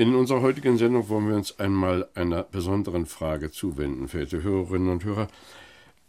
[0.00, 5.04] In unserer heutigen Sendung wollen wir uns einmal einer besonderen Frage zuwenden, verehrte Hörerinnen und
[5.04, 5.28] Hörer.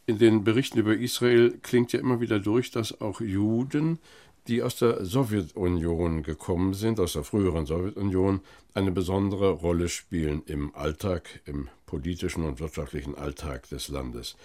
[0.06, 4.00] In den Berichten über Israel klingt ja immer wieder durch, dass auch Juden,
[4.48, 8.40] die aus der Sowjetunion gekommen sind, aus der früheren Sowjetunion,
[8.74, 14.38] eine besondere Rolle spielen im Alltag, im politischen und wirtschaftlichen Alltag des Landes.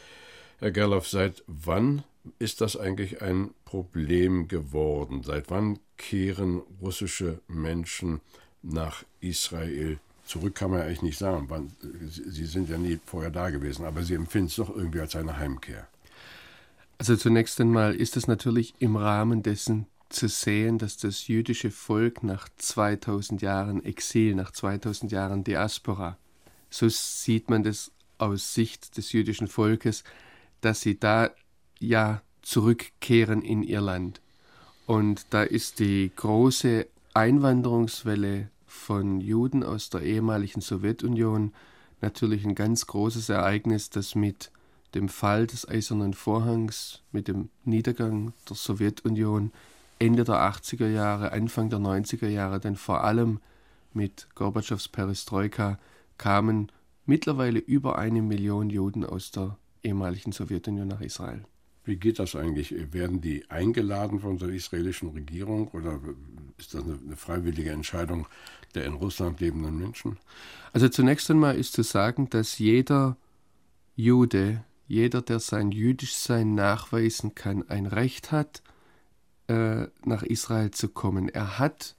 [0.58, 2.02] Herr Gerloff, seit wann
[2.40, 5.22] ist das eigentlich ein Problem geworden?
[5.22, 8.20] Seit wann kehren russische Menschen
[8.72, 11.48] nach Israel zurück, kann man ja eigentlich nicht sagen.
[12.08, 15.38] Sie sind ja nie vorher da gewesen, aber Sie empfinden es doch irgendwie als eine
[15.38, 15.86] Heimkehr.
[16.98, 22.22] Also zunächst einmal ist es natürlich im Rahmen dessen zu sehen, dass das jüdische Volk
[22.22, 26.16] nach 2000 Jahren Exil, nach 2000 Jahren Diaspora,
[26.70, 30.04] so sieht man das aus Sicht des jüdischen Volkes,
[30.60, 31.30] dass sie da
[31.78, 34.20] ja zurückkehren in ihr Land.
[34.86, 41.52] Und da ist die große Einwanderungswelle von Juden aus der ehemaligen Sowjetunion
[42.00, 44.50] natürlich ein ganz großes Ereignis, das mit
[44.94, 49.52] dem Fall des Eisernen Vorhangs, mit dem Niedergang der Sowjetunion
[49.98, 53.40] Ende der 80er Jahre, Anfang der 90er Jahre, denn vor allem
[53.92, 55.78] mit Gorbatschows Perestroika
[56.18, 56.70] kamen
[57.06, 61.44] mittlerweile über eine Million Juden aus der ehemaligen Sowjetunion nach Israel.
[61.86, 62.74] Wie geht das eigentlich?
[62.92, 66.00] Werden die eingeladen von der israelischen Regierung oder
[66.58, 68.26] ist das eine, freiwillige Entscheidung
[68.74, 70.18] der in Russland lebenden Menschen?
[70.72, 73.16] Also zunächst einmal ist zu sagen, dass jeder
[73.94, 78.62] Jude, jeder, der sein Jüdischsein nachweisen kann, ein Recht hat,
[79.46, 81.28] äh, nach Israel zu kommen.
[81.28, 81.94] Er hat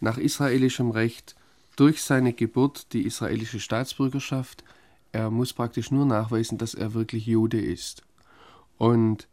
[0.00, 1.36] nach israelischem Recht
[1.76, 4.64] durch seine Geburt die israelische Staatsbürgerschaft.
[5.12, 8.02] Er muss praktisch nur nachweisen, dass er wirklich Jude ist.
[8.78, 9.28] Und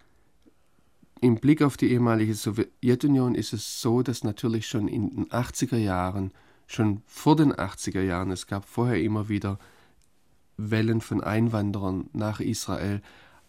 [1.22, 5.78] im Blick auf die ehemalige Sowjetunion ist es so, dass natürlich schon in den 80er
[5.78, 6.32] Jahren
[6.68, 9.60] schon vor den 80er Jahren, es gab vorher immer wieder
[10.58, 13.02] Wellen von Einwanderern nach Israel,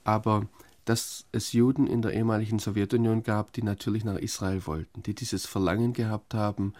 [0.04, 0.46] aber
[0.84, 5.46] dass es Juden in der ehemaligen Sowjetunion gab, die natürlich nach Israel wollten, die dieses
[5.46, 6.74] Verlangen gehabt haben,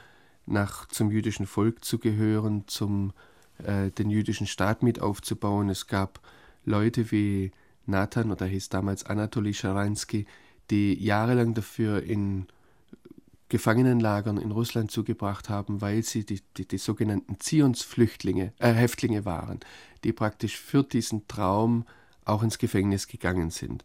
[0.46, 3.12] nach zum jüdischen Volk zu gehören, zum
[3.58, 5.68] äh, den jüdischen Staat mit aufzubauen.
[5.70, 6.20] Es gab
[6.64, 7.50] Leute wie
[7.86, 10.26] Nathan oder hieß damals Anatoly Scharansky,
[10.70, 12.46] die jahrelang dafür in
[13.48, 19.60] Gefangenenlagern in Russland zugebracht haben, weil sie die, die, die sogenannten Zionsflüchtlinge, äh, Häftlinge waren,
[20.02, 21.84] die praktisch für diesen Traum
[22.24, 23.84] auch ins Gefängnis gegangen sind.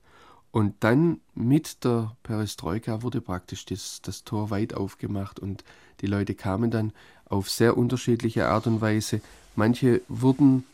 [0.52, 5.64] Und dann mit der Perestroika wurde praktisch das, das Tor weit aufgemacht und
[6.02, 6.92] die Leute kamen dann
[7.26, 9.22] auf sehr unterschiedliche Art und Weise.
[9.56, 10.66] Manche wurden,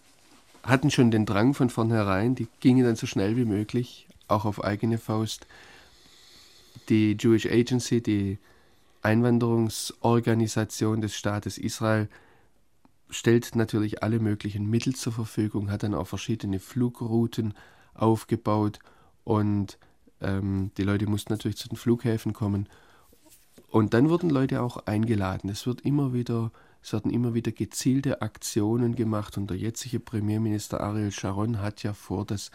[0.68, 4.64] hatten schon den Drang von vornherein, die gingen dann so schnell wie möglich, auch auf
[4.64, 5.48] eigene Faust.
[6.90, 8.38] Die Jewish Agency, die
[9.02, 12.10] Einwanderungsorganisation des Staates Israel
[13.10, 17.54] stellt natürlich alle möglichen Mittel zur Verfügung, hat dann auch verschiedene Flugrouten
[17.94, 18.80] aufgebaut
[19.24, 19.78] und
[20.22, 22.68] ähm, die Leute mussten natürlich zu den Flughäfen kommen.
[23.70, 25.50] Und dann wurden Leute auch eingeladen.
[25.50, 26.52] Es wird immer wieder,
[26.88, 31.94] es werden immer wieder gezielte Aktionen gemacht und der jetzige Premierminister Ariel Sharon hat ja
[31.94, 32.50] vor, dass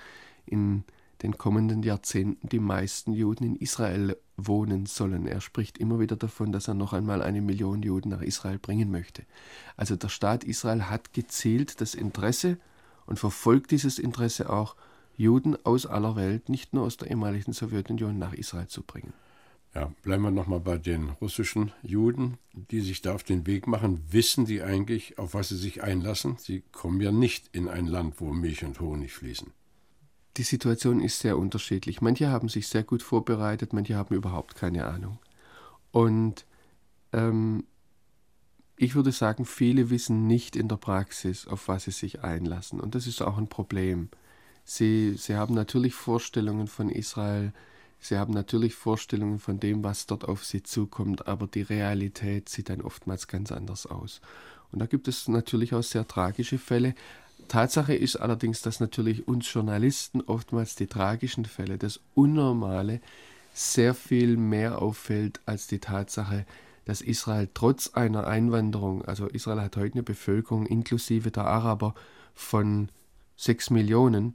[0.46, 0.84] in
[1.22, 5.26] den kommenden Jahrzehnten die meisten Juden in Israel wohnen sollen.
[5.26, 8.90] Er spricht immer wieder davon, dass er noch einmal eine Million Juden nach Israel bringen
[8.90, 9.24] möchte.
[9.76, 12.56] Also der Staat Israel hat gezielt das Interesse
[13.04, 14.76] und verfolgt dieses Interesse auch,
[15.14, 19.12] Juden aus aller Welt, nicht nur aus der ehemaligen Sowjetunion, nach Israel zu bringen.
[19.74, 24.02] Ja, bleiben wir nochmal bei den russischen Juden, die sich da auf den Weg machen.
[24.10, 26.36] Wissen die eigentlich, auf was sie sich einlassen?
[26.38, 29.50] Sie kommen ja nicht in ein Land, wo Milch und Honig fließen.
[30.36, 32.02] Die Situation ist sehr unterschiedlich.
[32.02, 35.18] Manche haben sich sehr gut vorbereitet, manche haben überhaupt keine Ahnung.
[35.90, 36.44] Und
[37.12, 37.64] ähm,
[38.76, 42.80] ich würde sagen, viele wissen nicht in der Praxis, auf was sie sich einlassen.
[42.80, 44.08] Und das ist auch ein Problem.
[44.64, 47.52] Sie, sie haben natürlich Vorstellungen von Israel,
[48.02, 52.68] sie haben natürlich Vorstellungen von dem, was dort auf sie zukommt, aber die Realität sieht
[52.68, 54.20] dann oftmals ganz anders aus.
[54.70, 56.94] Und da gibt es natürlich auch sehr tragische Fälle,
[57.48, 63.00] Tatsache ist allerdings, dass natürlich uns Journalisten oftmals die tragischen Fälle, das Unnormale,
[63.52, 66.46] sehr viel mehr auffällt als die Tatsache,
[66.86, 71.94] dass Israel trotz einer Einwanderung, also Israel hat heute eine Bevölkerung inklusive der Araber
[72.34, 72.88] von
[73.36, 74.34] 6 Millionen.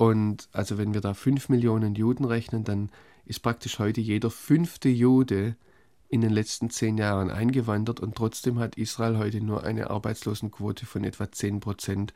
[0.00, 2.88] Und also wenn wir da 5 Millionen Juden rechnen, dann
[3.26, 5.56] ist praktisch heute jeder fünfte Jude
[6.08, 11.04] in den letzten zehn Jahren eingewandert und trotzdem hat Israel heute nur eine Arbeitslosenquote von
[11.04, 12.14] etwa 10 Prozent.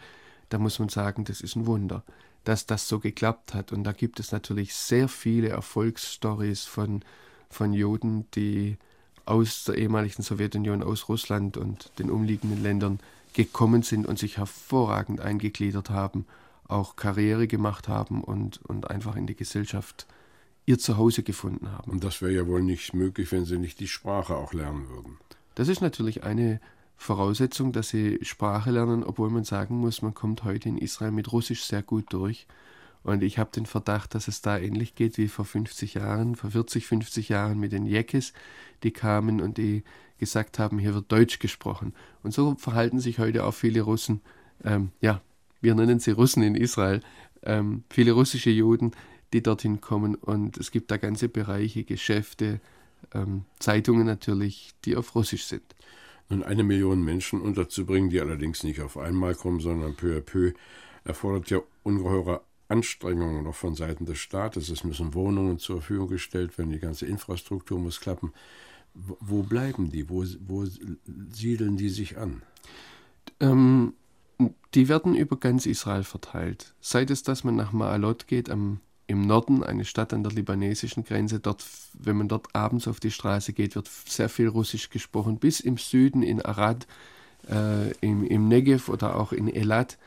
[0.49, 2.05] Da muss man sagen, das ist ein Wunder,
[2.45, 3.71] dass das so geklappt hat.
[3.71, 7.03] Und da gibt es natürlich sehr viele Erfolgsstories von,
[7.51, 8.79] von Juden, die
[9.27, 12.99] aus der ehemaligen Sowjetunion, aus Russland und den umliegenden Ländern
[13.35, 16.25] gekommen sind und sich hervorragend eingegliedert haben,
[16.69, 20.07] auch Karriere gemacht haben und, und einfach in die Gesellschaft
[20.67, 21.91] ihr Zuhause gefunden haben.
[21.91, 25.19] Und das wäre ja wohl nicht möglich, wenn sie nicht die Sprache auch lernen würden.
[25.55, 26.61] Das ist natürlich eine
[26.97, 31.33] Voraussetzung, dass sie Sprache lernen, obwohl man sagen muss, man kommt heute in Israel mit
[31.33, 32.47] Russisch sehr gut durch.
[33.03, 36.51] Und ich habe den Verdacht, dass es da ähnlich geht wie vor 50 Jahren, vor
[36.51, 38.33] 40, 50 Jahren mit den Jekes,
[38.83, 39.85] die kamen und die
[40.19, 41.93] gesagt haben, hier wird Deutsch gesprochen.
[42.23, 44.23] Und so verhalten sich heute auch viele Russen,
[44.65, 45.21] ähm, ja,
[45.65, 47.01] wir nennen sie Russen in Israel,
[47.43, 48.93] ähm, viele russische Juden,
[49.33, 50.15] die dorthin kommen.
[50.15, 52.61] Und es gibt da ganze Bereiche, Geschäfte,
[53.13, 55.75] ähm, Zeitungen natürlich, die auf Russisch sind.
[56.29, 60.53] Nun eine Million Menschen unterzubringen, die allerdings nicht auf einmal kommen, sondern peu à peu,
[61.05, 64.71] erfordert ja ungeheure Anstrengungen noch von Seiten des Staates.
[64.71, 68.33] Es müssen Wohnungen zur Verfügung gestellt werden, die ganze Infrastruktur muss klappen.
[68.95, 70.09] Wo bleiben die?
[70.09, 70.65] Wo, wo
[71.31, 72.43] siedeln die sich an?
[73.41, 73.93] Ähm,
[74.75, 76.75] die werden über ganz Israel verteilt.
[76.81, 81.05] Seit es, dass man nach Maalot geht, am im Norden, eine Stadt an der libanesischen
[81.05, 81.39] Grenze.
[81.39, 85.39] Dort, wenn man dort abends auf die Straße geht, wird sehr viel Russisch gesprochen.
[85.39, 86.87] Bis im Süden in Arad,
[87.51, 89.99] äh, im, im Negev oder auch in Elat.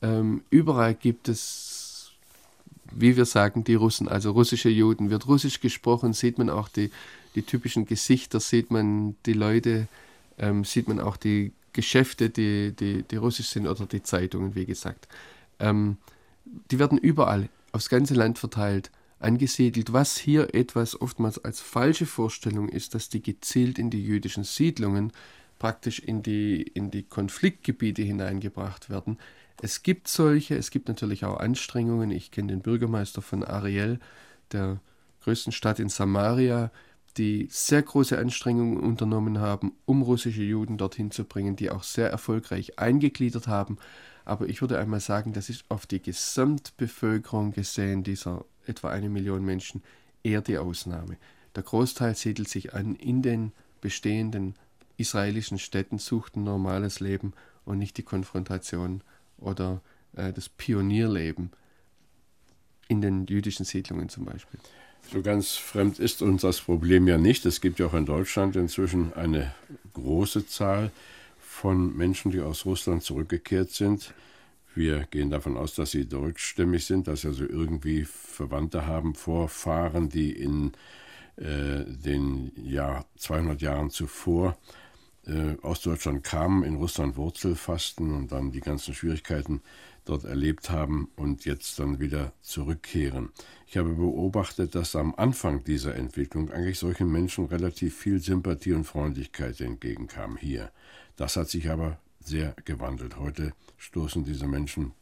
[0.00, 2.12] Ähm, überall gibt es,
[2.92, 5.10] wie wir sagen, die Russen, also russische Juden.
[5.10, 6.90] Wird Russisch gesprochen, sieht man auch die,
[7.34, 9.86] die typischen Gesichter, sieht man die Leute,
[10.38, 14.64] ähm, sieht man auch die Geschäfte, die, die, die russisch sind oder die Zeitungen, wie
[14.66, 15.06] gesagt.
[15.60, 15.98] Ähm,
[16.70, 22.68] die werden überall aufs ganze Land verteilt angesiedelt, was hier etwas oftmals als falsche Vorstellung
[22.68, 25.12] ist, dass die gezielt in die jüdischen Siedlungen,
[25.58, 29.18] praktisch in die, in die Konfliktgebiete hineingebracht werden.
[29.60, 32.10] Es gibt solche, es gibt natürlich auch Anstrengungen.
[32.10, 34.00] Ich kenne den Bürgermeister von Ariel,
[34.52, 34.80] der
[35.24, 36.70] größten Stadt in Samaria,
[37.16, 42.10] die sehr große Anstrengungen unternommen haben, um russische Juden dorthin zu bringen, die auch sehr
[42.10, 43.78] erfolgreich eingegliedert haben.
[44.24, 49.44] Aber ich würde einmal sagen, das ist auf die Gesamtbevölkerung gesehen, dieser etwa eine Million
[49.44, 49.82] Menschen,
[50.22, 51.16] eher die Ausnahme.
[51.54, 54.54] Der Großteil siedelt sich an in den bestehenden
[54.96, 57.32] israelischen Städten, sucht ein normales Leben
[57.64, 59.02] und nicht die Konfrontation
[59.38, 59.80] oder
[60.14, 61.50] äh, das Pionierleben
[62.88, 64.60] in den jüdischen Siedlungen zum Beispiel.
[65.12, 67.46] So ganz fremd ist uns das Problem ja nicht.
[67.46, 69.54] Es gibt ja auch in Deutschland inzwischen eine
[69.94, 70.90] große Zahl
[71.38, 74.12] von Menschen, die aus Russland zurückgekehrt sind.
[74.74, 80.08] Wir gehen davon aus, dass sie deutschstämmig sind, dass sie also irgendwie Verwandte haben, Vorfahren,
[80.08, 80.72] die in
[81.36, 84.58] äh, den Jahr 200 Jahren zuvor
[85.26, 89.60] äh, aus Deutschland kamen, in Russland Wurzel fassten und dann die ganzen Schwierigkeiten
[90.04, 93.30] dort erlebt haben und jetzt dann wieder zurückkehren.
[93.66, 98.84] Ich habe beobachtet, dass am Anfang dieser Entwicklung eigentlich solchen Menschen relativ viel Sympathie und
[98.84, 100.70] Freundlichkeit entgegenkam hier.
[101.16, 103.18] Das hat sich aber sehr gewandelt.
[103.18, 104.92] Heute stoßen diese Menschen,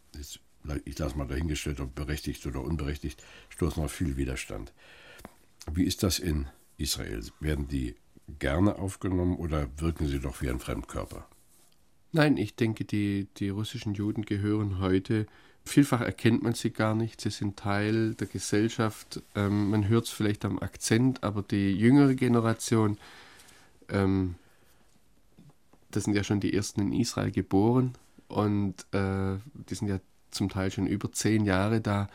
[0.85, 4.73] ich lasse mal dahingestellt, ob berechtigt oder unberechtigt, stoßen auf viel Widerstand.
[5.71, 6.47] Wie ist das in
[6.79, 7.23] Israel?
[7.41, 7.97] Werden die
[8.39, 11.27] gerne aufgenommen oder wirken sie doch wie ein Fremdkörper?
[12.13, 15.27] Nein, ich denke, die, die russischen Juden gehören heute,
[15.65, 19.23] vielfach erkennt man sie gar nicht, sie sind Teil der Gesellschaft.
[19.35, 22.99] Ähm, man hört es vielleicht am Akzent, aber die jüngere Generation
[23.89, 24.37] ähm,
[25.91, 27.93] das sind ja schon die ersten in Israel geboren
[28.29, 29.37] und äh,
[29.69, 30.01] die sind ja
[30.31, 32.09] zum Teil schon über zehn Jahre da.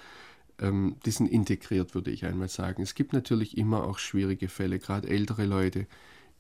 [0.59, 2.81] Ähm, die sind integriert, würde ich einmal sagen.
[2.81, 5.87] Es gibt natürlich immer auch schwierige Fälle, gerade ältere Leute,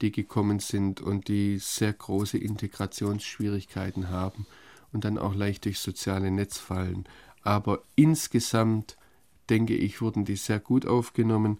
[0.01, 4.45] die gekommen sind und die sehr große Integrationsschwierigkeiten haben
[4.91, 7.05] und dann auch leicht durch soziale Netz fallen.
[7.43, 8.97] Aber insgesamt,
[9.49, 11.59] denke ich, wurden die sehr gut aufgenommen.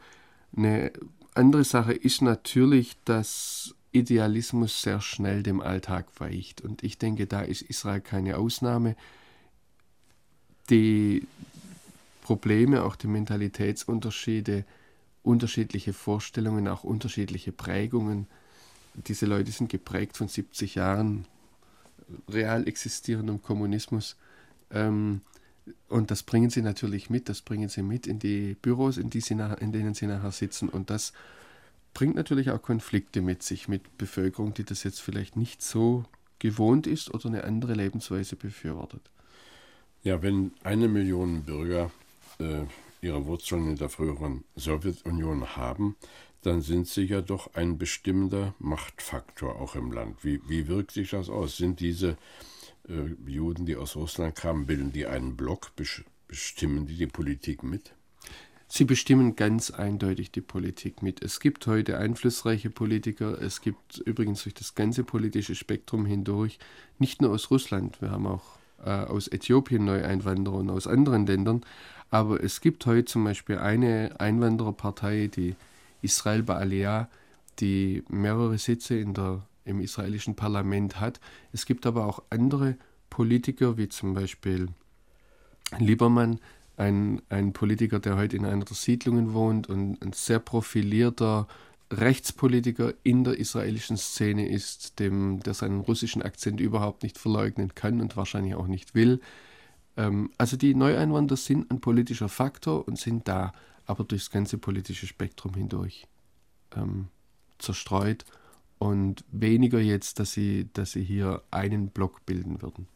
[0.55, 0.91] Eine
[1.33, 6.61] andere Sache ist natürlich, dass Idealismus sehr schnell dem Alltag weicht.
[6.61, 8.95] Und ich denke, da ist Israel keine Ausnahme.
[10.69, 11.27] Die
[12.29, 14.63] Probleme, auch die Mentalitätsunterschiede,
[15.23, 18.27] unterschiedliche Vorstellungen, auch unterschiedliche Prägungen.
[18.93, 21.25] Diese Leute sind geprägt von 70 Jahren
[22.31, 24.15] real existierendem Kommunismus.
[24.69, 25.21] Ähm,
[25.87, 29.21] und das bringen sie natürlich mit, das bringen sie mit in die Büros, in, die
[29.21, 30.69] sie nach, in denen sie nachher sitzen.
[30.69, 31.13] Und das
[31.95, 36.05] bringt natürlich auch Konflikte mit sich, mit Bevölkerung, die das jetzt vielleicht nicht so
[36.37, 39.01] gewohnt ist oder eine andere Lebensweise befürwortet.
[40.03, 41.89] Ja, wenn eine Million Bürger
[42.39, 42.65] äh,
[43.01, 45.95] ihre Wurzeln in der früheren Sowjetunion haben,
[46.41, 50.23] dann sind sie ja doch ein bestimmender Machtfaktor auch im Land.
[50.23, 51.57] Wie, wie wirkt sich das aus?
[51.57, 52.17] Sind diese
[52.87, 55.71] äh, Juden, die aus Russland kamen, bilden die einen Block,
[56.27, 57.93] bestimmen die die Politik mit?
[58.71, 61.23] Sie bestimmen ganz eindeutig die Politik mit.
[61.23, 66.59] Es gibt heute einflussreiche Politiker, es gibt übrigens durch das ganze politische Spektrum hindurch,
[66.99, 71.61] nicht nur aus Russland, wir haben auch äh, aus Äthiopien Neueinwanderer und aus anderen Ländern,
[72.11, 75.55] aber es gibt heute zum Beispiel eine Einwandererpartei, die
[76.01, 77.09] Israel Baalea,
[77.59, 81.19] die mehrere Sitze in der, im israelischen Parlament hat.
[81.51, 82.77] Es gibt aber auch andere
[83.09, 84.69] Politiker, wie zum Beispiel
[85.77, 86.39] Liebermann,
[86.77, 91.47] ein, ein Politiker, der heute in einer der Siedlungen wohnt und ein sehr profilierter
[91.91, 97.99] Rechtspolitiker in der israelischen Szene ist, dem, der seinen russischen Akzent überhaupt nicht verleugnen kann
[97.99, 99.21] und wahrscheinlich auch nicht will.
[99.97, 103.53] Ähm, also die Neueinwanderer sind ein politischer Faktor und sind da,
[103.85, 106.07] aber durchs ganze politische Spektrum hindurch
[106.75, 107.07] ähm,
[107.57, 108.23] zerstreut
[108.77, 112.87] und weniger jetzt, dass sie, dass sie hier einen Block bilden würden.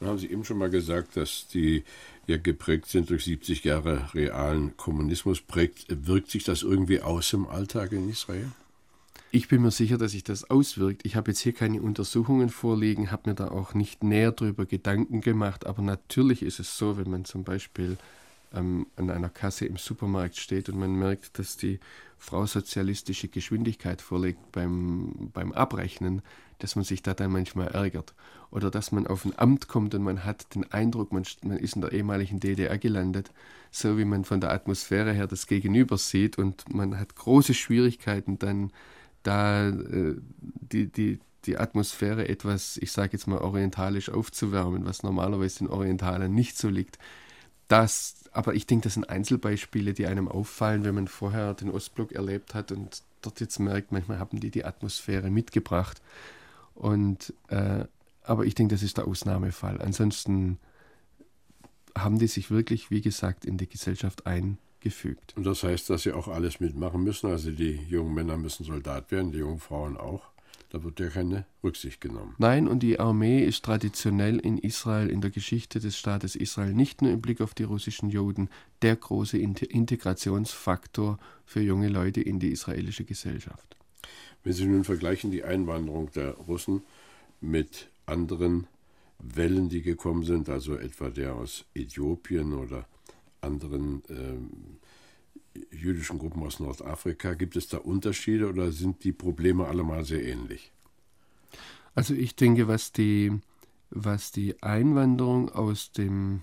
[0.00, 1.84] Dann haben Sie eben schon mal gesagt, dass die
[2.26, 5.40] ja geprägt sind durch 70 Jahre realen Kommunismus.
[5.40, 8.50] Prägt, wirkt sich das irgendwie aus im Alltag in Israel?
[9.30, 11.04] Ich bin mir sicher, dass sich das auswirkt.
[11.04, 15.22] Ich habe jetzt hier keine Untersuchungen vorliegen, habe mir da auch nicht näher darüber Gedanken
[15.22, 17.96] gemacht, aber natürlich ist es so, wenn man zum Beispiel
[18.54, 21.80] ähm, an einer Kasse im Supermarkt steht und man merkt, dass die
[22.18, 26.22] Frau sozialistische Geschwindigkeit vorlegt beim, beim Abrechnen,
[26.58, 28.14] dass man sich da dann manchmal ärgert.
[28.50, 31.74] Oder dass man auf ein Amt kommt und man hat den Eindruck, man, man ist
[31.74, 33.30] in der ehemaligen DDR gelandet,
[33.70, 38.38] so wie man von der Atmosphäre her das Gegenüber sieht und man hat große Schwierigkeiten
[38.38, 38.70] dann
[39.24, 45.64] da äh, die, die, die Atmosphäre etwas, ich sage jetzt mal orientalisch aufzuwärmen, was normalerweise
[45.64, 46.98] in Orientalen nicht so liegt.
[47.68, 52.12] Das, aber ich denke, das sind Einzelbeispiele, die einem auffallen, wenn man vorher den Ostblock
[52.12, 56.02] erlebt hat und dort jetzt merkt, manchmal haben die die Atmosphäre mitgebracht.
[56.74, 57.84] Und, äh,
[58.22, 59.80] aber ich denke, das ist der Ausnahmefall.
[59.80, 60.58] Ansonsten
[61.96, 65.34] haben die sich wirklich, wie gesagt, in die Gesellschaft eingefügt.
[65.36, 67.30] Und das heißt, dass sie auch alles mitmachen müssen.
[67.30, 70.33] Also die jungen Männer müssen Soldat werden, die jungen Frauen auch.
[70.74, 72.34] Da wird ja keine Rücksicht genommen.
[72.38, 77.00] Nein, und die Armee ist traditionell in Israel, in der Geschichte des Staates Israel, nicht
[77.00, 78.48] nur im Blick auf die russischen Juden,
[78.82, 83.76] der große Integrationsfaktor für junge Leute in die israelische Gesellschaft.
[84.42, 86.82] Wenn Sie nun vergleichen die Einwanderung der Russen
[87.40, 88.66] mit anderen
[89.20, 92.88] Wellen, die gekommen sind, also etwa der aus Äthiopien oder
[93.40, 94.83] anderen äh,
[95.70, 97.34] jüdischen Gruppen aus Nordafrika.
[97.34, 100.72] Gibt es da Unterschiede oder sind die Probleme allemal sehr ähnlich?
[101.94, 103.32] Also ich denke, was die,
[103.90, 106.42] was die Einwanderung aus dem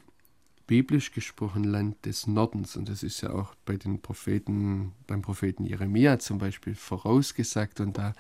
[0.68, 5.66] biblisch gesprochenen Land des Nordens, und das ist ja auch bei den Propheten, beim Propheten
[5.66, 8.14] Jeremia zum Beispiel vorausgesagt, und da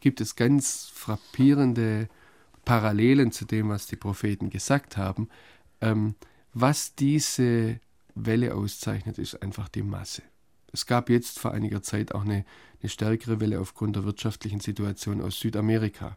[0.00, 2.08] gibt es ganz frappierende
[2.64, 5.28] Parallelen zu dem, was die Propheten gesagt haben.
[5.82, 6.14] Ähm,
[6.54, 7.80] was diese
[8.14, 10.22] Welle auszeichnet, ist einfach die Masse.
[10.72, 12.44] Es gab jetzt vor einiger Zeit auch eine,
[12.80, 16.16] eine stärkere Welle aufgrund der wirtschaftlichen Situation aus Südamerika.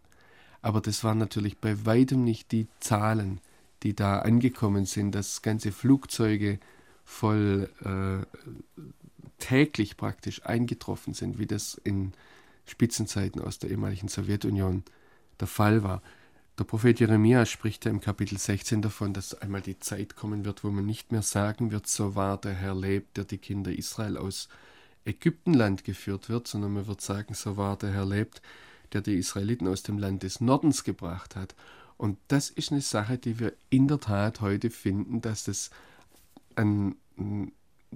[0.62, 3.42] Aber das waren natürlich bei weitem nicht die Zahlen,
[3.84, 6.60] die da angekommen sind, dass ganze Flugzeuge
[7.04, 8.82] voll äh,
[9.40, 12.14] täglich praktisch eingetroffen sind, wie das in
[12.66, 14.84] Spitzenzeiten aus der ehemaligen Sowjetunion
[15.40, 16.02] der Fall war.
[16.60, 20.64] Der Prophet Jeremia spricht ja im Kapitel 16 davon, dass einmal die Zeit kommen wird,
[20.64, 24.18] wo man nicht mehr sagen wird, so wahr der Herr lebt, der die Kinder Israel
[24.18, 24.50] aus
[25.04, 28.44] Ägyptenland geführt wird, sondern man wird sagen, so wahr der Herr lebt,
[28.94, 31.56] der die Israeliten aus dem Land des Nordens gebracht hat.
[31.98, 35.72] Und das ist eine Sache, die wir in der Tat heute finden, dass das
[36.56, 36.98] einen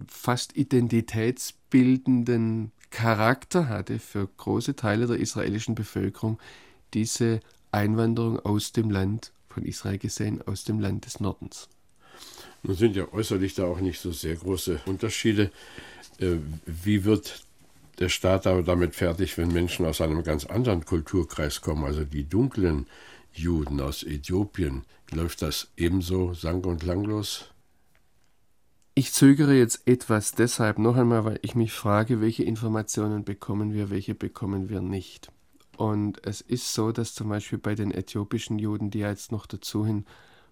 [0.07, 6.39] fast identitätsbildenden Charakter hatte für große Teile der israelischen Bevölkerung,
[6.95, 11.67] diese Einwanderung aus dem Land, von Israel gesehen, aus dem Land des Nordens.
[12.63, 15.51] Nun sind ja äußerlich da auch nicht so sehr große Unterschiede.
[16.19, 17.43] Äh, wie wird
[17.99, 22.23] der Staat aber damit fertig, wenn Menschen aus einem ganz anderen Kulturkreis kommen, also die
[22.23, 22.87] dunklen
[23.33, 24.83] Juden aus Äthiopien?
[25.11, 27.45] Läuft das ebenso sang- und klanglos?
[28.93, 33.91] Ich zögere jetzt etwas deshalb noch einmal, weil ich mich frage, welche Informationen bekommen wir,
[33.91, 35.31] welche bekommen wir nicht.
[35.77, 39.45] Und es ist so, dass zum Beispiel bei den äthiopischen Juden, die ja jetzt noch
[39.45, 40.05] dazu hin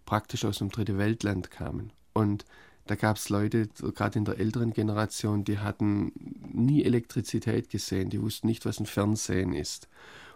[0.05, 2.46] praktisch aus dem Dritte Weltland kamen und
[2.88, 6.12] Da gab es Leute, gerade in der älteren Generation, die hatten
[6.53, 9.89] nie Elektrizität gesehen, die wussten nicht, was ein Fernsehen ist.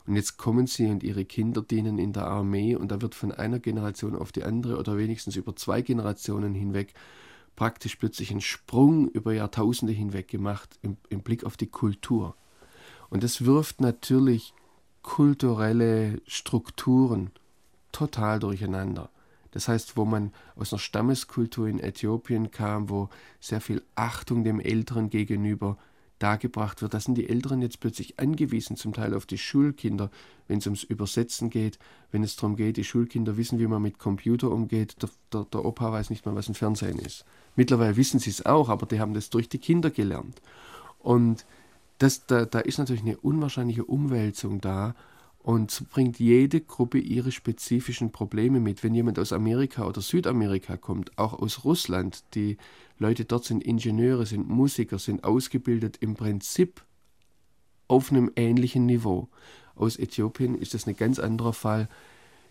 [0.08, 3.31] Und jetzt kommen sie und ihre Kinder dienen in der Armee und da wird von
[3.31, 6.96] einer Generation auf die andere oder wenigstens über zwei Generationen hinweg
[7.55, 12.36] praktisch plötzlich ein Sprung über Jahrtausende hinweg gemacht im, im Blick auf die Kultur.
[13.12, 14.53] Und das wirft natürlich
[15.01, 17.32] kulturelle Strukturen
[17.91, 19.10] total durcheinander.
[19.51, 24.60] Das heißt, wo man aus einer Stammeskultur in Äthiopien kam, wo sehr viel Achtung dem
[24.60, 25.77] Älteren gegenüber
[26.20, 30.12] dargebracht wird, da sind die Älteren jetzt plötzlich angewiesen, zum Teil auf die Schulkinder,
[30.48, 31.79] wenn es ums Übersetzen geht,
[32.12, 35.65] wenn es darum geht, die Schulkinder wissen, wie man mit Computer umgeht, der, der, der
[35.65, 37.25] Opa weiß nicht mal, was ein Fernsehen ist.
[37.56, 40.41] Mittlerweile wissen sie es auch, aber die haben das durch die Kinder gelernt.
[41.00, 41.46] Und
[42.00, 44.96] das, da, da ist natürlich eine unwahrscheinliche Umwälzung da
[45.39, 48.84] und bringt jede Gruppe ihre spezifischen Probleme mit.
[48.84, 52.58] Wenn jemand aus Amerika oder Südamerika kommt, auch aus Russland, die
[52.98, 56.84] Leute dort sind Ingenieure, sind Musiker, sind ausgebildet im Prinzip
[57.88, 59.27] auf einem ähnlichen Niveau.
[59.75, 61.89] Aus Äthiopien ist das ein ganz anderer Fall.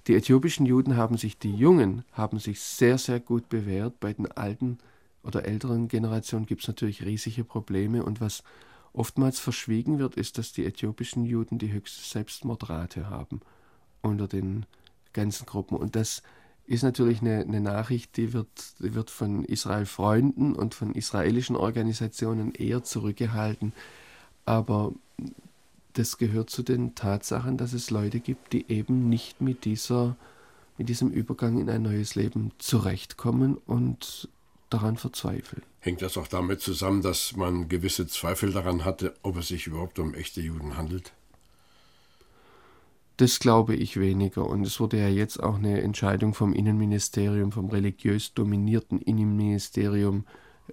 [0.06, 4.00] Die äthiopischen Juden haben sich, die Jungen, haben sich sehr, sehr gut bewährt.
[4.00, 4.78] Bei den alten
[5.22, 8.02] oder älteren Generationen gibt es natürlich riesige Probleme.
[8.02, 8.42] Und was
[8.98, 13.40] oftmals verschwiegen wird, ist, dass die äthiopischen Juden die höchste Selbstmordrate haben
[14.02, 14.66] unter den
[15.12, 15.76] ganzen Gruppen.
[15.76, 16.22] Und das
[16.66, 18.48] ist natürlich eine, eine Nachricht, die wird,
[18.80, 23.72] die wird von Israel-Freunden und von israelischen Organisationen eher zurückgehalten.
[24.44, 24.92] Aber
[25.94, 30.16] das gehört zu den Tatsachen, dass es Leute gibt, die eben nicht mit, dieser,
[30.76, 34.28] mit diesem Übergang in ein neues Leben zurechtkommen und
[34.70, 35.62] daran verzweifeln.
[35.80, 39.98] Hängt das auch damit zusammen, dass man gewisse Zweifel daran hatte, ob es sich überhaupt
[39.98, 41.12] um echte Juden handelt?
[43.18, 44.46] Das glaube ich weniger.
[44.46, 50.24] Und es wurde ja jetzt auch eine Entscheidung vom Innenministerium, vom religiös dominierten Innenministerium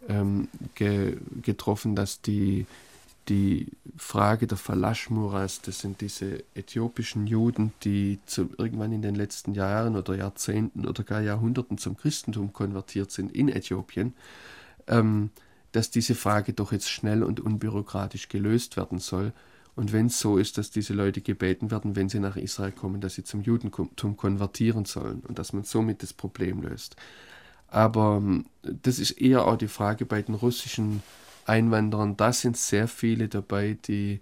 [0.08, 2.68] ähm, ge getroffen, dass die,
[3.30, 9.54] die Frage der Falaschmuras, das sind diese äthiopischen Juden, die zu, irgendwann in den letzten
[9.54, 14.14] Jahren oder Jahrzehnten oder gar Jahrhunderten zum Christentum konvertiert sind in Äthiopien,
[14.88, 15.32] ähm,
[15.72, 19.34] dass diese Frage doch jetzt schnell und unbürokratisch gelöst werden soll
[19.76, 23.02] und wenn es so ist, dass diese Leute gebeten werden, wenn sie nach Israel kommen,
[23.02, 26.96] dass sie zum Judentum konvertieren sollen und dass man somit das Problem löst.
[27.68, 31.04] Aber ähm, das ist eher auch die Frage bei den russischen
[31.46, 32.18] Einwanderern.
[32.18, 34.22] Da sind sehr viele dabei, die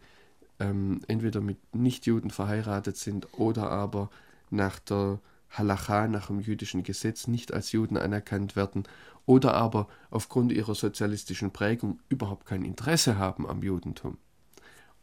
[0.59, 4.09] ähm, entweder mit Nichtjuden verheiratet sind oder aber
[4.49, 8.83] nach der Halacha, nach dem jüdischen Gesetz, nicht als Juden anerkannt werden
[9.25, 14.17] oder aber aufgrund ihrer sozialistischen Prägung überhaupt kein Interesse haben am Judentum.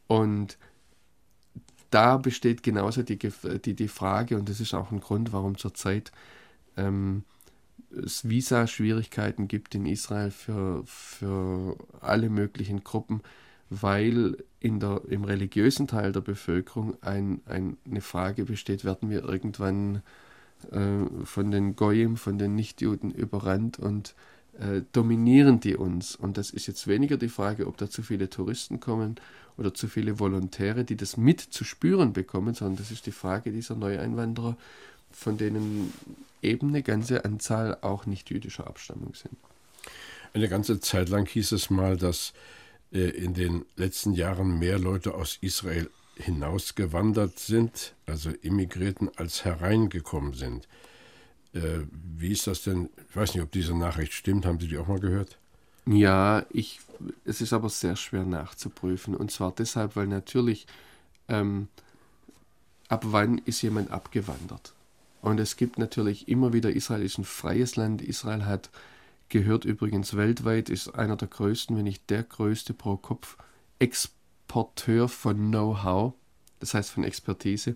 [0.07, 0.57] Und
[1.89, 6.11] da besteht genauso die, die, die Frage, und das ist auch ein Grund, warum zurzeit
[6.77, 7.23] ähm,
[8.05, 13.21] es Visa-Schwierigkeiten gibt in Israel für, für alle möglichen Gruppen,
[13.69, 19.23] weil in der, im religiösen Teil der Bevölkerung ein, ein, eine Frage besteht, werden wir
[19.23, 20.01] irgendwann
[20.71, 24.13] äh, von den Goyim, von den Nichtjuden überrannt und
[24.59, 26.15] äh, dominieren die uns.
[26.15, 29.15] Und das ist jetzt weniger die Frage, ob da zu viele Touristen kommen
[29.57, 33.51] oder zu viele Volontäre, die das mit zu spüren bekommen, sondern das ist die Frage
[33.51, 34.57] dieser Neueinwanderer,
[35.11, 35.93] von denen
[36.41, 39.35] eben eine ganze Anzahl auch nicht jüdischer Abstammung sind.
[40.33, 42.33] Eine ganze Zeit lang hieß es mal, dass
[42.91, 50.33] äh, in den letzten Jahren mehr Leute aus Israel hinausgewandert sind, also Immigrierten, als hereingekommen
[50.33, 50.67] sind.
[51.53, 52.89] Äh, wie ist das denn?
[53.09, 54.45] Ich weiß nicht, ob diese Nachricht stimmt.
[54.45, 55.37] Haben Sie die auch mal gehört?
[55.85, 56.79] Ja, ich,
[57.25, 59.15] es ist aber sehr schwer nachzuprüfen.
[59.15, 60.67] Und zwar deshalb, weil natürlich,
[61.27, 61.67] ähm,
[62.87, 64.73] ab wann ist jemand abgewandert?
[65.21, 68.01] Und es gibt natürlich immer wieder, Israel ist ein freies Land.
[68.01, 68.69] Israel hat,
[69.29, 73.37] gehört übrigens weltweit, ist einer der größten, wenn nicht der größte pro Kopf
[73.79, 76.13] Exporteur von Know-how,
[76.59, 77.75] das heißt von Expertise.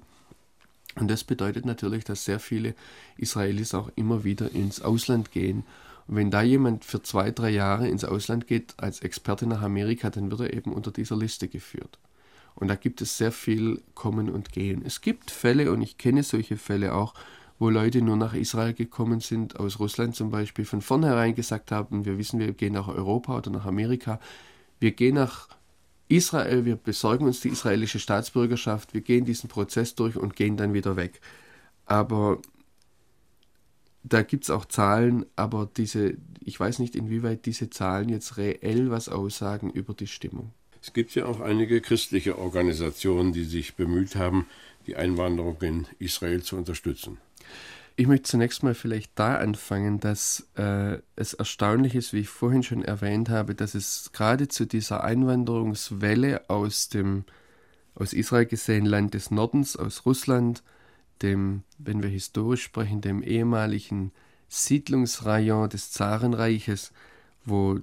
[0.96, 2.74] Und das bedeutet natürlich, dass sehr viele
[3.18, 5.64] Israelis auch immer wieder ins Ausland gehen
[6.08, 10.10] und wenn da jemand für zwei, drei Jahre ins Ausland geht als Experte nach Amerika,
[10.10, 11.98] dann wird er eben unter dieser Liste geführt.
[12.56, 14.82] Und da gibt es sehr viel Kommen und Gehen.
[14.86, 17.14] Es gibt Fälle, und ich kenne solche Fälle auch,
[17.60, 22.06] wo Leute nur nach Israel gekommen sind, aus Russland zum Beispiel, von vornherein gesagt haben,
[22.06, 24.20] wir wissen, wir gehen nach Europa oder nach Amerika.
[24.80, 25.50] Wir gehen nach
[26.08, 30.74] Israel, wir besorgen uns die israelische Staatsbürgerschaft, wir gehen diesen Prozess durch und gehen dann
[30.74, 31.20] wieder weg.
[31.86, 32.40] Aber
[34.04, 38.92] da gibt es auch Zahlen, aber diese, ich weiß nicht, inwieweit diese Zahlen jetzt reell
[38.92, 40.52] was aussagen über die Stimmung.
[40.86, 44.46] Es gibt ja auch einige christliche Organisationen, die sich bemüht haben,
[44.86, 47.18] die Einwanderung in Israel zu unterstützen.
[47.96, 52.62] Ich möchte zunächst mal vielleicht da anfangen, dass äh, es erstaunlich ist, wie ich vorhin
[52.62, 57.26] schon erwähnt habe, dass es gerade zu dieser Einwanderungswelle aus dem
[57.96, 60.62] aus Israel gesehen Land des Nordens, aus Russland,
[61.24, 64.12] dem, wenn wir historisch sprechen, dem ehemaligen
[64.50, 66.92] Siedlungsrayon des Zarenreiches,
[67.44, 67.80] wo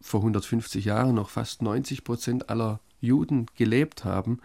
[0.00, 4.40] vor 150 Jahren noch fast 90 Prozent aller Juden gelebt haben,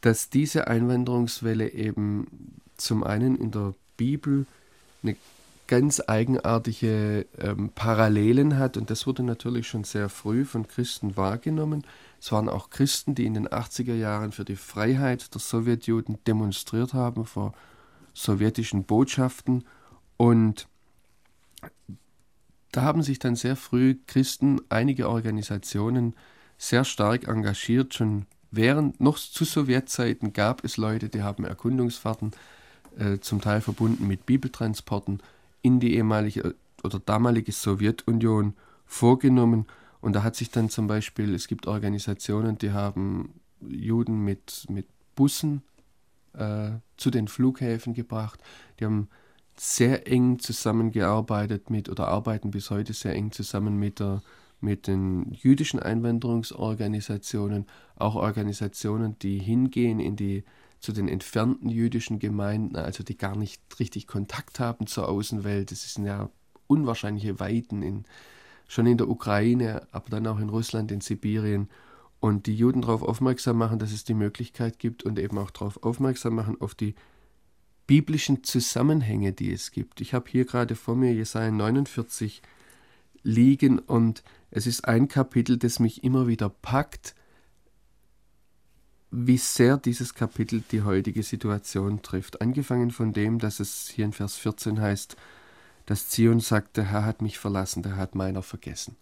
[0.00, 4.46] dass diese Einwanderungswelle eben zum einen in der Bibel
[5.02, 5.16] eine
[5.66, 11.84] ganz eigenartige ähm, Parallelen hat und das wurde natürlich schon sehr früh von Christen wahrgenommen.
[12.20, 16.92] Es waren auch Christen, die in den 80er Jahren für die Freiheit der Sowjetjuden demonstriert
[16.92, 17.52] haben vor
[18.14, 19.64] sowjetischen Botschaften
[20.16, 20.66] und
[22.72, 26.14] da haben sich dann sehr früh Christen, einige Organisationen
[26.58, 27.94] sehr stark engagiert.
[27.94, 32.32] Schon während, noch zu Sowjetzeiten gab es Leute, die haben Erkundungsfahrten,
[32.98, 35.22] äh, zum Teil verbunden mit Bibeltransporten,
[35.62, 38.54] in die ehemalige oder damalige Sowjetunion
[38.86, 39.66] vorgenommen.
[40.00, 44.86] Und da hat sich dann zum Beispiel, es gibt Organisationen, die haben Juden mit, mit
[45.14, 45.62] Bussen
[46.32, 48.40] äh, zu den Flughäfen gebracht.
[48.78, 49.08] Die haben
[49.62, 54.22] sehr eng zusammengearbeitet mit oder arbeiten bis heute sehr eng zusammen mit, der,
[54.62, 60.44] mit den jüdischen Einwanderungsorganisationen, auch Organisationen, die hingehen in die,
[60.80, 65.72] zu den entfernten jüdischen Gemeinden, also die gar nicht richtig Kontakt haben zur Außenwelt.
[65.72, 66.30] Das sind ja
[66.66, 68.04] unwahrscheinliche Weiten in,
[68.66, 71.68] schon in der Ukraine, aber dann auch in Russland, in Sibirien.
[72.18, 75.82] Und die Juden darauf aufmerksam machen, dass es die Möglichkeit gibt und eben auch darauf
[75.82, 76.94] aufmerksam machen, auf die
[77.90, 80.00] biblischen Zusammenhänge, die es gibt.
[80.00, 82.40] Ich habe hier gerade vor mir Jesaja 49
[83.24, 84.22] liegen und
[84.52, 87.16] es ist ein Kapitel, das mich immer wieder packt,
[89.10, 92.40] wie sehr dieses Kapitel die heutige Situation trifft.
[92.40, 95.16] Angefangen von dem, dass es hier in Vers 14 heißt,
[95.84, 98.94] dass Zion sagt, der Herr hat mich verlassen, der Herr hat meiner vergessen.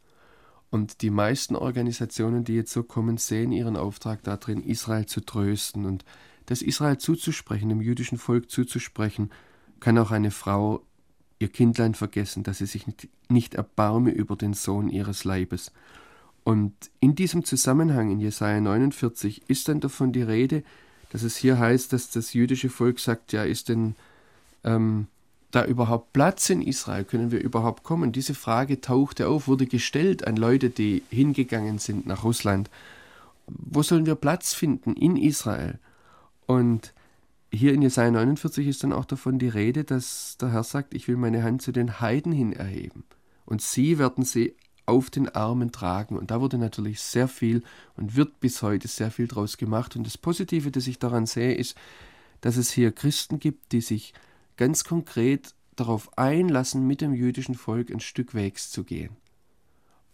[0.70, 5.84] Und die meisten Organisationen, die jetzt so kommen, sehen ihren Auftrag darin, Israel zu trösten
[5.84, 6.06] und
[6.48, 9.30] das Israel zuzusprechen, dem jüdischen Volk zuzusprechen,
[9.80, 10.82] kann auch eine Frau
[11.38, 12.86] ihr Kindlein vergessen, dass sie sich
[13.28, 15.72] nicht erbarme über den Sohn ihres Leibes.
[16.44, 20.64] Und in diesem Zusammenhang in Jesaja 49 ist dann davon die Rede,
[21.12, 23.94] dass es hier heißt, dass das jüdische Volk sagt: Ja, ist denn
[24.64, 25.06] ähm,
[25.50, 27.04] da überhaupt Platz in Israel?
[27.04, 28.10] Können wir überhaupt kommen?
[28.10, 32.70] Diese Frage tauchte auf, wurde gestellt an Leute, die hingegangen sind nach Russland.
[33.46, 35.78] Wo sollen wir Platz finden in Israel?
[36.48, 36.94] Und
[37.52, 41.06] hier in Jesaja 49 ist dann auch davon die Rede, dass der Herr sagt, ich
[41.06, 43.04] will meine Hand zu den Heiden hin erheben.
[43.44, 44.56] Und sie werden sie
[44.86, 46.16] auf den Armen tragen.
[46.16, 47.62] Und da wurde natürlich sehr viel
[47.96, 49.94] und wird bis heute sehr viel draus gemacht.
[49.94, 51.76] Und das Positive, das ich daran sehe, ist,
[52.40, 54.14] dass es hier Christen gibt, die sich
[54.56, 59.16] ganz konkret darauf einlassen, mit dem jüdischen Volk ein Stück Wegs zu gehen.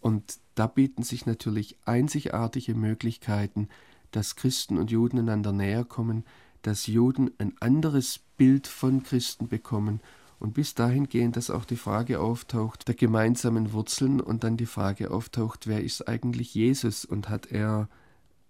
[0.01, 3.69] Und da bieten sich natürlich einzigartige Möglichkeiten,
[4.15, 6.23] dass Christen und Juden einander näher kommen,
[6.61, 9.99] dass Juden ein anderes Bild von Christen bekommen.
[10.39, 14.65] Und bis dahin gehen, dass auch die Frage auftaucht der gemeinsamen Wurzeln und dann die
[14.65, 17.89] Frage auftaucht, wer ist eigentlich Jesus und hat er,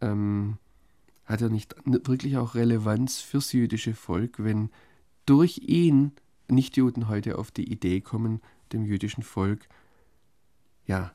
[0.01, 0.58] ähm,
[1.25, 4.69] hat er nicht wirklich auch Relevanz fürs jüdische Volk, wenn
[5.25, 6.12] durch ihn
[6.47, 8.39] Nichtjuden heute auf die Idee kommen,
[8.71, 9.67] dem jüdischen Volk
[10.86, 11.12] ja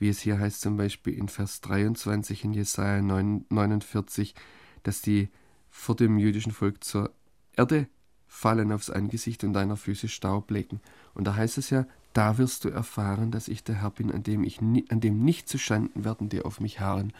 [0.00, 4.34] wie es hier heißt zum Beispiel in Vers 23 in Jesaja 49,
[4.82, 5.28] dass die
[5.68, 7.12] vor dem jüdischen Volk zur
[7.56, 7.86] Erde
[8.26, 10.80] fallen aufs Angesicht und deiner Füße Staub lecken.
[11.14, 14.22] Und da heißt es ja, da wirst du erfahren, dass ich der Herr bin, an
[14.22, 17.12] dem, ich, an dem nicht zu Schanden werden, die auf mich harren.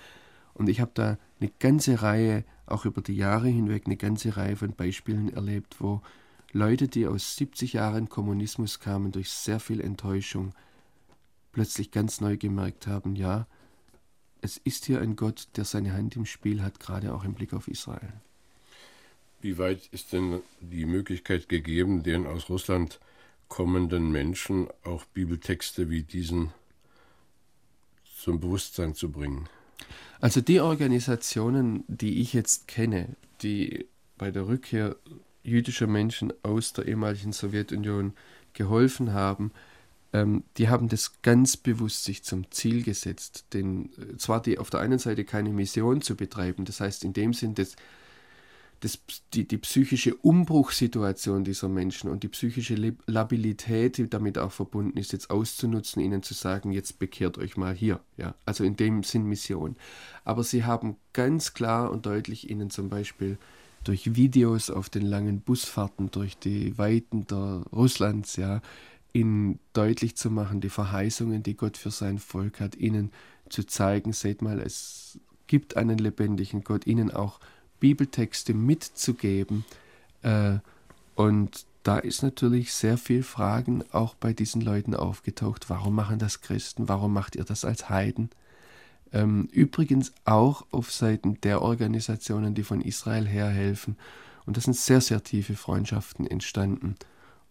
[0.55, 4.57] Und ich habe da eine ganze Reihe, auch über die Jahre hinweg, eine ganze Reihe
[4.57, 6.01] von Beispielen erlebt, wo
[6.53, 10.53] Leute, die aus 70 Jahren Kommunismus kamen, durch sehr viel Enttäuschung,
[11.53, 13.47] plötzlich ganz neu gemerkt haben, ja,
[14.43, 17.53] es ist hier ein Gott, der seine Hand im Spiel hat, gerade auch im Blick
[17.53, 18.13] auf Israel.
[19.41, 23.01] Wie weit ist denn die Möglichkeit gegeben, den aus Russland
[23.49, 26.53] kommenden Menschen auch Bibeltexte wie diesen
[28.17, 29.49] zum Bewusstsein zu bringen?
[30.21, 33.87] Also die Organisationen, die ich jetzt kenne, die
[34.19, 34.97] bei der Rückkehr
[35.43, 38.13] jüdischer Menschen aus der ehemaligen Sowjetunion
[38.53, 39.53] geholfen haben,
[40.13, 44.71] ähm, die haben das ganz bewusst sich zum Ziel gesetzt, denn äh, zwar die auf
[44.71, 47.77] der einen Seite keine Mission zu betreiben, das heißt in dem Sinn, dass
[48.81, 48.99] das,
[49.35, 55.13] die, die psychische Umbruchssituation dieser Menschen und die psychische Labilität, die damit auch verbunden ist,
[55.13, 58.01] jetzt auszunutzen, ihnen zu sagen, jetzt bekehrt euch mal hier.
[58.17, 59.77] Ja, also in dem Sinn Mission.
[60.25, 63.37] Aber sie haben ganz klar und deutlich ihnen zum Beispiel
[63.85, 68.63] durch Videos auf den langen Busfahrten durch die Weiten der Russlands, ja,
[69.13, 73.11] ihnen deutlich zu machen, die Verheißungen, die Gott für sein Volk hat, ihnen
[73.49, 77.41] zu zeigen, seht mal, es gibt einen lebendigen Gott, ihnen auch
[77.81, 79.65] Bibeltexte mitzugeben.
[80.23, 80.59] Äh,
[81.17, 85.71] und da ist natürlich sehr viel Fragen auch bei diesen Leuten aufgetaucht.
[85.71, 86.89] Warum machen das Christen?
[86.89, 88.31] Warum macht ihr das als Heiden?
[89.13, 93.97] Ähm, übrigens auch auf Seiten der Organisationen, die von Israel her helfen.
[94.47, 96.97] Und das sind sehr, sehr tiefe Freundschaften entstanden.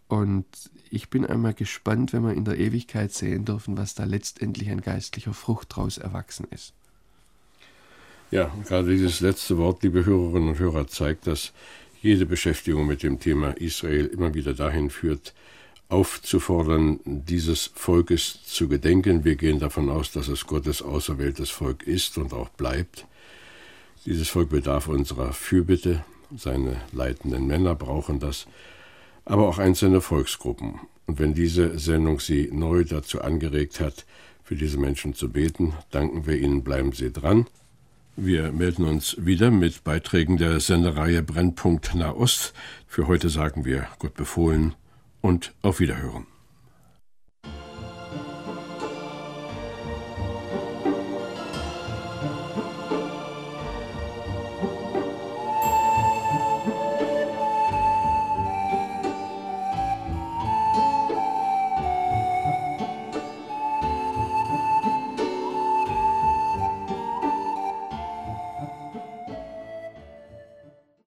[0.09, 0.45] Und
[0.89, 4.81] ich bin einmal gespannt, wenn wir in der Ewigkeit sehen dürfen, was da letztendlich an
[4.81, 6.73] geistlicher Frucht daraus erwachsen ist.
[8.31, 11.53] Ja, gerade dieses letzte Wort, liebe Hörerinnen und Hörer, zeigt, dass
[12.01, 15.33] jede Beschäftigung mit dem Thema Israel immer wieder dahin führt,
[15.89, 19.25] aufzufordern, dieses Volkes zu gedenken.
[19.25, 23.05] Wir gehen davon aus, dass es Gottes auserwähltes Volk ist und auch bleibt.
[24.05, 26.03] Dieses Volk bedarf unserer Fürbitte.
[26.35, 28.47] Seine leitenden Männer brauchen das,
[29.29, 30.79] aber auch einzelne Volksgruppen.
[31.05, 34.05] Und wenn diese Sendung Sie neu dazu angeregt hat,
[34.43, 37.45] für diese Menschen zu beten, danken wir Ihnen, bleiben Sie dran.
[38.15, 42.53] Wir melden uns wieder mit Beiträgen der Sendereihe Brennpunkt Nahost.
[42.87, 44.73] Für heute sagen wir Gott befohlen
[45.21, 46.25] und auf Wiederhören.